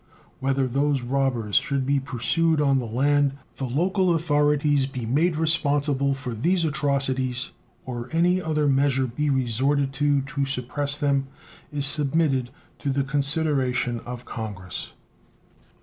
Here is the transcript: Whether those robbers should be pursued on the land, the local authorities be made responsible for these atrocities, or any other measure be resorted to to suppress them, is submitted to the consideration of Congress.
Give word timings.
Whether 0.39 0.67
those 0.67 1.03
robbers 1.03 1.57
should 1.57 1.85
be 1.85 1.99
pursued 1.99 2.59
on 2.59 2.79
the 2.79 2.87
land, 2.87 3.33
the 3.57 3.67
local 3.67 4.15
authorities 4.15 4.87
be 4.87 5.05
made 5.05 5.35
responsible 5.35 6.15
for 6.15 6.33
these 6.33 6.65
atrocities, 6.65 7.51
or 7.85 8.09
any 8.11 8.41
other 8.41 8.67
measure 8.67 9.05
be 9.05 9.29
resorted 9.29 9.93
to 9.93 10.21
to 10.21 10.45
suppress 10.47 10.95
them, 10.97 11.27
is 11.71 11.85
submitted 11.85 12.49
to 12.79 12.89
the 12.89 13.03
consideration 13.03 13.99
of 13.99 14.25
Congress. 14.25 14.93